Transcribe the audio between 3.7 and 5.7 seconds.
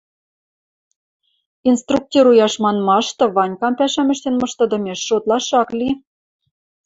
пӓшӓм ӹштен мыштыдымеш шотлаш ак